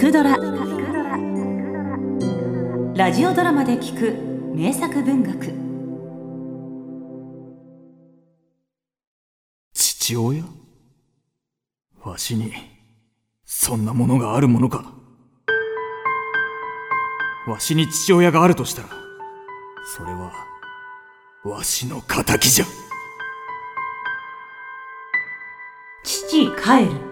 [0.00, 0.34] くドラ」
[2.96, 4.14] ラジオドラマで聞く
[4.56, 5.52] 名作文学。
[9.74, 10.42] 父親？
[12.02, 12.50] わしに
[13.44, 14.94] そんなものがあるものか？
[17.46, 18.88] わしに父親があるとしたら
[19.84, 20.32] それは
[21.44, 22.64] わしの仇じゃ。
[26.02, 27.10] 父帰る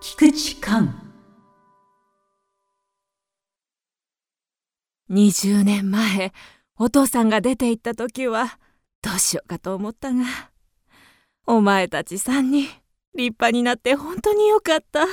[0.00, 1.07] 菊池寛
[5.10, 6.32] 20年前
[6.76, 8.58] お父さんが出て行った時は
[9.02, 10.24] どうしようかと思ったが
[11.46, 12.62] お前たち3人
[13.14, 15.04] 立派になって本当によかった。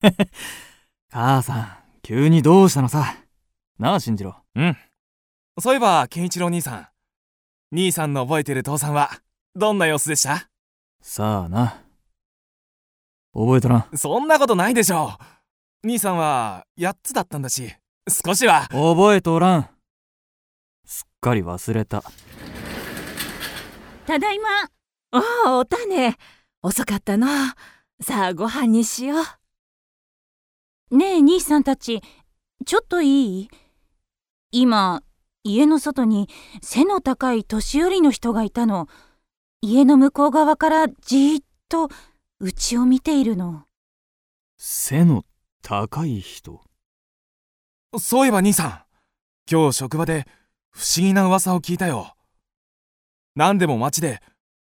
[1.10, 3.16] 母さん急にどうしたのさ。
[3.78, 4.76] なあ信じろうん。
[5.60, 6.88] そういえば健一郎兄さん。
[7.70, 9.22] 兄さんの覚えてる父さんは
[9.54, 10.48] どんな様子でした？
[11.00, 11.84] さあな。
[13.32, 13.96] 覚えとらん。
[13.96, 15.16] そんなことないでしょ
[15.84, 15.86] う。
[15.86, 17.72] 兄さんは8つだったんだし
[18.08, 18.68] 少しは。
[18.70, 19.70] 覚えとらん。
[20.84, 22.02] すっかり忘れた。
[24.06, 24.48] ただいま。
[25.10, 26.16] ああお種。
[26.62, 27.26] 遅かったの。
[28.00, 29.16] さあご飯にしよ
[30.90, 30.96] う。
[30.96, 32.02] ねえ兄さんたち
[32.64, 33.50] ちょっといい？
[34.50, 35.02] 今
[35.44, 36.28] 家の外に
[36.62, 38.88] 背の高い年寄りの人がいたの。
[39.60, 41.88] 家の向こう側からじーっと
[42.40, 43.64] うちを見ているの。
[44.56, 45.24] 背の
[45.62, 46.62] 高い人
[47.96, 48.80] そういえば兄さん
[49.50, 50.26] 今日職場で
[50.70, 52.14] 不思議な噂を聞いたよ。
[53.34, 54.20] 何でも街で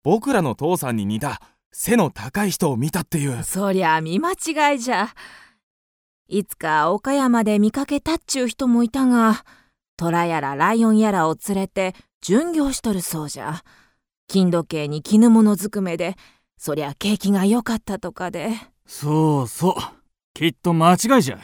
[0.02, 1.40] 僕らの父さんに似た
[1.72, 3.42] 背の高い人を見たっていう。
[3.42, 5.14] そりゃ見間違いじゃ。
[6.28, 9.44] いつか岡山で見かけたっちゅう人もいたが
[9.96, 13.62] 虎やらライオンやらを連れて巡業しとるそうじゃ。
[14.28, 16.16] 金時計に絹物ずくめで
[16.58, 18.50] そりゃ景気が良かったとかで。
[18.86, 19.74] そうそう。
[20.34, 21.38] きっと間違いじゃ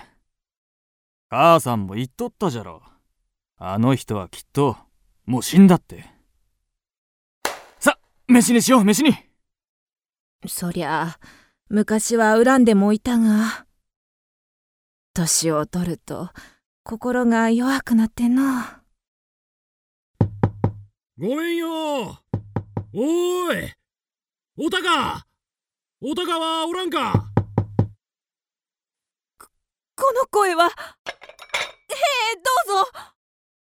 [1.34, 2.82] 母さんも言っとったじゃろ。
[3.56, 4.76] あの人はきっと
[5.24, 6.04] もう死んだって。
[7.80, 7.98] さ
[8.28, 9.14] 飯にしよう飯に。
[10.46, 11.18] そりゃ
[11.70, 13.64] 昔は恨んでもいたが。
[15.14, 16.28] 年を取ると
[16.84, 18.42] 心が弱くなっての。
[21.16, 23.72] ごめんよおーい。
[24.58, 25.26] おたか。
[26.02, 27.30] おたかはおらんか。
[29.94, 30.72] この声はへえ
[32.66, 32.90] どうぞ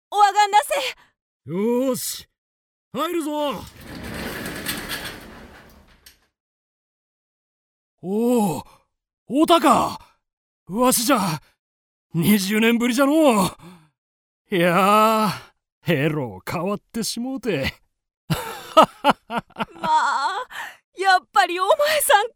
[0.10, 0.63] おあがんなせ
[1.46, 2.28] よーし。
[2.94, 3.32] 入るぞ。
[8.02, 8.64] おお
[9.28, 10.00] おたか。
[10.68, 11.42] わしじゃ。
[12.16, 13.46] 20年ぶりじゃの
[14.52, 15.30] いやー
[15.82, 17.74] ヘロ変わってしもうて。
[18.78, 20.48] まあ
[20.98, 22.34] やっぱりお前さんか。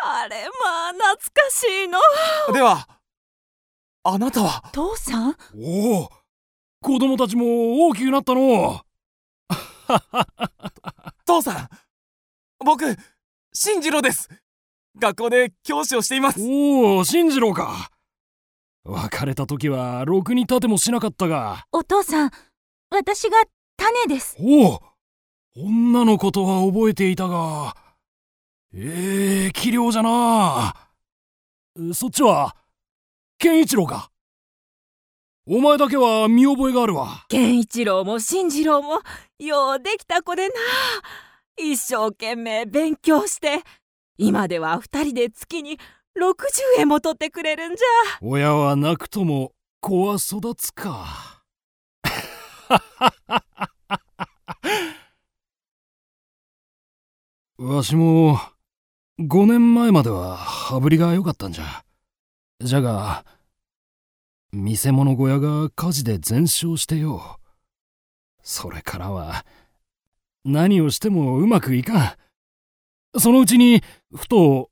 [0.00, 1.98] あれまあ懐かしいの。
[2.52, 2.88] では
[4.04, 4.70] あなたは？
[4.72, 5.36] 父さん？
[5.56, 6.10] おお
[6.80, 8.80] 子供たちも大きくなったの。
[11.24, 11.68] 父さん
[12.64, 12.84] 僕
[13.52, 14.28] 進次郎です。
[14.98, 16.40] 学校で教師をしています。
[16.40, 17.90] おお信じろか。
[18.84, 21.66] 別れた時はろくに立てもしなかったが。
[21.72, 22.30] お父さん
[22.90, 23.42] 私が
[23.76, 24.36] 種です。
[24.40, 24.82] おお
[25.56, 27.76] 女のことは覚えていたが。
[28.72, 30.74] ええー、器量じゃな。
[31.94, 32.56] そっちは
[33.38, 34.10] 健一郎か
[35.50, 37.24] お前だけは見覚えがあるわ。
[37.28, 39.00] 健一郎も進次郎も
[39.38, 40.54] ようできた子でな。
[41.56, 43.62] 一生懸命勉強して
[44.18, 45.78] 今では二人で月に
[46.20, 47.86] 60円も取ってくれるんじゃ。
[48.20, 51.42] 親はなくとも子は育つか。
[57.56, 58.38] わしも
[59.18, 61.86] 5年前までは羽振りが良かったんじゃ。
[62.60, 63.24] じゃが
[64.52, 67.38] 見せ物小屋が火事で全焼してよ
[68.42, 69.44] それからは
[70.44, 72.16] 何をしてもうまくいか
[73.14, 73.20] ん。
[73.20, 73.82] そのうちに
[74.14, 74.70] ふと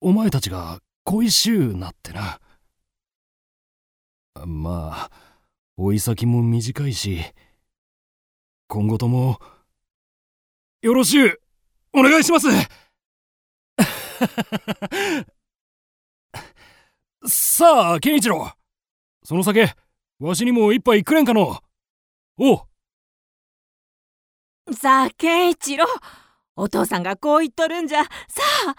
[0.00, 2.40] お前たちが恋しゅうなってな。
[4.44, 5.10] まあ
[5.76, 7.20] 追い先も短いし
[8.66, 9.38] 今後とも
[10.80, 11.40] よろしゅう
[11.92, 12.48] お願いします。
[17.24, 18.52] さあ健一郎。
[19.32, 19.74] その酒
[20.20, 21.58] わしにも一杯くれんかの
[22.36, 22.60] おう。
[24.74, 25.86] さあ健一郎
[26.54, 28.04] お父さんがこう言っとるんじゃ。
[28.04, 28.10] さ
[28.68, 28.74] あ。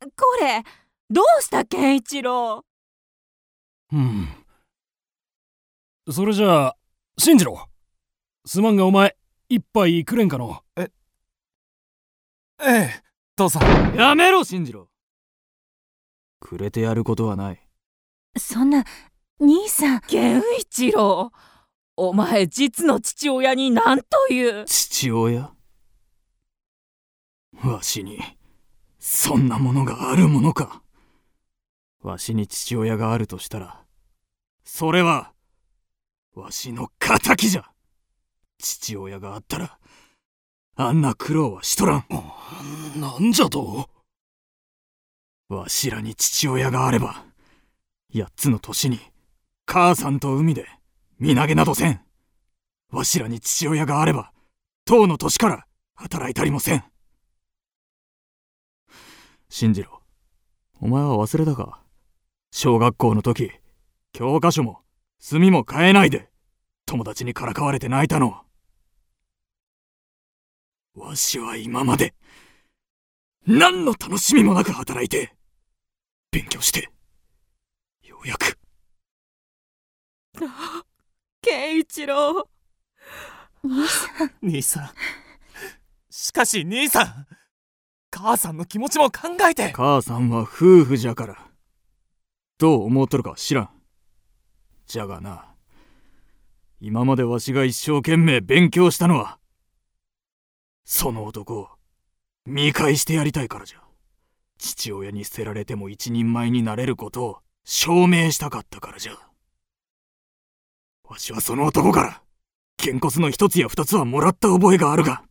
[0.00, 0.08] こ
[0.40, 0.64] れ
[1.08, 2.64] どうした健一郎
[3.92, 4.28] うん。
[6.10, 6.76] それじゃあ
[7.18, 7.68] 信じろ。
[8.44, 9.16] すまんがお前
[9.48, 10.90] 一杯くれんかのえ
[12.66, 12.90] え
[13.36, 13.94] 父さん。
[13.94, 14.88] やめろ信じろ。
[16.40, 17.69] くれてやることはない
[18.36, 18.84] そんな
[19.40, 20.00] 兄さん。
[20.02, 21.32] 健一郎
[21.96, 24.64] お前実の父親に何という。
[24.66, 25.50] 父親？
[27.64, 28.18] わしに
[28.98, 30.82] そんなものがあるものか。
[32.02, 33.84] わしに父親があるとしたら
[34.64, 35.32] それは
[36.34, 37.64] わしの仇じゃ。
[38.58, 39.78] 父親があったら
[40.76, 42.04] あんな苦労はしとらん。
[42.96, 43.90] なんじゃと？
[45.48, 47.24] わしらに父親があれば
[48.12, 48.98] 八つの年に
[49.66, 50.66] 母さんと海で
[51.18, 52.00] 身投げなどせん。
[52.90, 54.32] わしらに父親があれば
[54.84, 56.84] 当の年から働いたりもせん。
[59.48, 60.00] 信じろ
[60.80, 61.82] お前は忘れたか？
[62.50, 63.52] 小学校の時
[64.12, 64.80] 教科書も
[65.20, 66.28] 墨も買えないで
[66.86, 68.42] 友達にからかわれて泣いたの。
[70.94, 72.14] わしは今まで
[73.46, 75.32] 何の楽しみもなく働いて
[76.32, 76.90] 勉強して
[78.22, 78.58] うやく
[81.42, 82.48] 健一郎
[83.62, 84.90] 兄さん兄さん。
[86.10, 87.26] しかし兄さん。
[88.10, 89.72] 母さんの気持ちも考えて。
[89.72, 91.38] 母さんは夫婦じゃから。
[92.58, 93.70] どう思うとるか知らん。
[94.86, 95.46] じゃがな。
[96.80, 99.38] 今までわしが一生懸命勉強したのは
[100.84, 101.68] その男を
[102.46, 103.78] 見返してやりたいからじゃ。
[104.58, 107.38] 父親に捨てられても一人前になれることを
[107.72, 109.12] 証明したかったからじゃ。
[111.08, 112.22] わしはその男から
[112.78, 115.22] げんこつの一つや二つはもらった覚えがあるが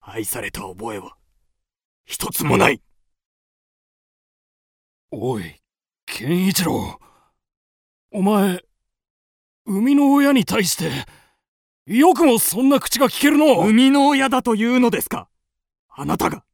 [0.00, 1.16] 愛された覚えは
[2.04, 2.80] 一つもない。
[5.10, 5.56] おい
[6.06, 7.00] 健一郎。
[8.12, 8.62] お前
[9.66, 10.92] 生みの親に対して
[11.86, 13.56] よくもそんな口が聞けるの。
[13.64, 15.28] 生みの親だというのですか？
[15.88, 16.44] あなたが。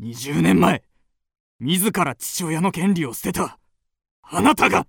[0.00, 0.82] 20年前
[1.64, 3.56] 自ら父親の権利を捨てた。
[4.22, 4.84] あなたが。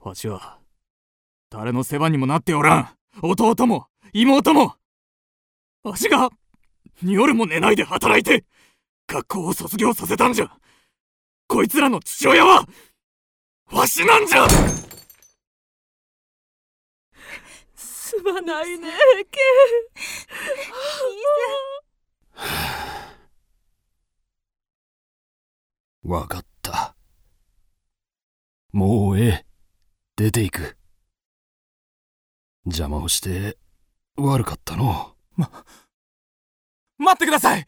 [0.00, 0.58] わしは
[1.48, 2.88] 誰の世話にもなっておらん。
[3.22, 4.74] 弟も妹も。
[5.84, 6.30] わしが
[7.04, 8.44] 夜も寝ないで働いて
[9.06, 10.50] 学校を卒業させたんじゃ。
[11.46, 12.66] こいつらの父親は
[13.70, 14.48] わしなんじゃ。
[17.76, 18.88] すまないね
[19.30, 19.40] 健
[26.10, 26.96] わかった。
[28.72, 29.46] もうええ。
[30.16, 30.76] 出ていく。
[32.66, 33.56] 邪魔をして
[34.16, 35.14] 悪かったの。
[36.98, 37.64] 待ってください。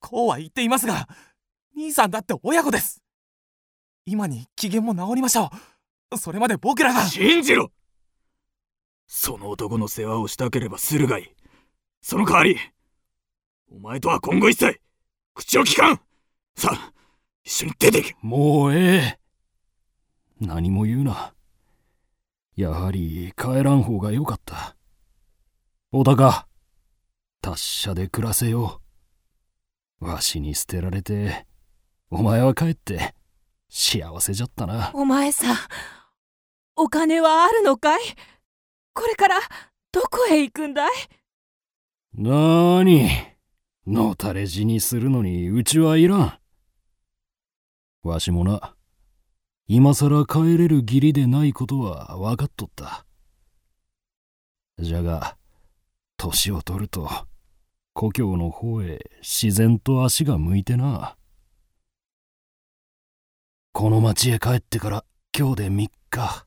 [0.00, 1.06] こうは言っていますが
[1.76, 3.04] 兄さんだって親子です。
[4.04, 5.48] 今に機嫌も治りましょ
[6.10, 6.18] う。
[6.18, 7.02] それまで僕らが。
[7.02, 7.70] 信じろ。
[9.06, 11.26] その男の世話をしたければするがいい。
[12.00, 12.58] その代わり
[13.70, 14.80] お前とは今後一切
[15.34, 16.00] 口を聞かん。
[16.56, 16.92] さあ
[17.44, 18.16] 一緒に出ていけ。
[18.22, 19.18] もうええ。
[20.40, 21.34] 何も言うな。
[22.56, 24.76] やはり帰らん方がよかった。
[25.90, 26.46] 小高
[27.40, 28.80] 達者で暮らせよ
[30.00, 31.46] わしに捨てられて
[32.10, 33.14] お前は帰って
[33.68, 34.90] 幸せじゃったな。
[34.94, 35.56] お前さん
[36.76, 38.00] お金はあるのかい？
[38.94, 39.40] これから
[39.92, 40.90] どこへ行くんだい？
[42.14, 43.10] なーに。
[43.86, 46.38] のたれ死にするのにうちはいらん
[48.02, 48.74] わしもな。
[49.68, 53.06] 今さら帰れる義理でないことは分かっとった。
[54.78, 55.36] じゃが
[56.16, 57.08] 年を取ると
[57.92, 61.16] 故郷の方へ自然と足が向いてな。
[63.72, 65.04] この町へ帰ってから
[65.36, 66.46] 今日で3日。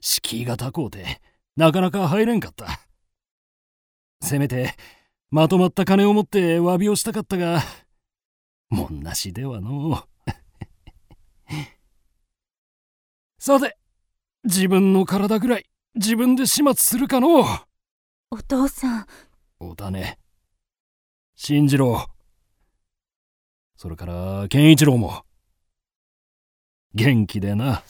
[0.00, 1.20] 敷居が高うて
[1.56, 2.66] なかなか入れんかった。
[4.20, 4.74] せめて
[5.30, 7.62] まとまった金を持って詫びをしたかったが
[8.68, 10.17] もんなしではのう。
[13.40, 13.78] さて
[14.42, 17.44] 自分の体ぐらい自分で始末するかの
[18.30, 19.06] お父さん。
[19.60, 20.18] お種
[21.36, 22.04] 信じろ。
[23.76, 25.22] それから健一郎も。
[26.94, 27.84] 元気でな。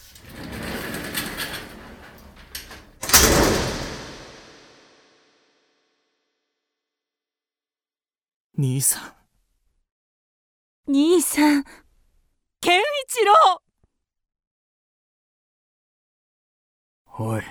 [8.55, 9.17] 兄さ
[10.87, 10.93] ん。
[10.93, 11.65] 兄さん。
[12.61, 13.63] 健一郎
[17.21, 17.43] おい。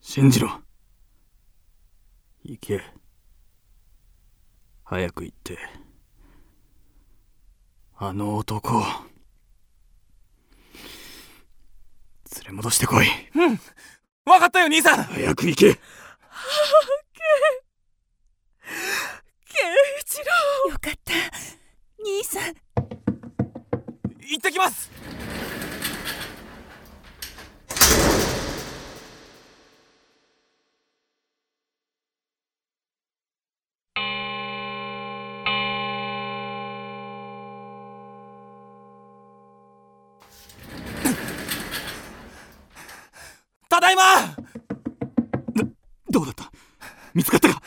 [0.00, 0.48] 信じろ。
[2.44, 2.80] 行け。
[4.84, 5.58] 早く行って。
[7.96, 8.80] あの男を。
[8.80, 8.86] 連
[12.46, 13.06] れ戻してこい。
[13.34, 13.60] うん。
[14.24, 15.66] わかったよ、兄さん早く行け。
[15.68, 15.74] よ
[20.80, 21.12] かった
[22.02, 22.54] 兄さん
[24.20, 24.93] 行ってきます
[43.74, 44.02] ただいま。
[46.08, 46.52] どうだった？
[47.12, 47.60] 見つかったか？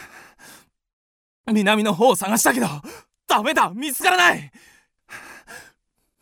[1.52, 2.68] 南の方を探したけど
[3.28, 3.70] ダメだ。
[3.76, 4.50] 見つからない。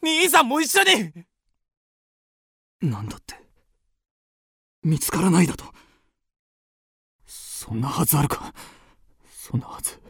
[0.01, 1.13] 兄さんも一緒に。
[2.82, 3.36] なんだって？
[4.82, 5.65] 見つからないだと？
[7.27, 8.51] そんなはずあるか？
[9.30, 10.01] そんなはず。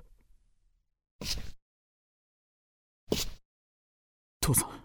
[4.39, 4.84] 父さん。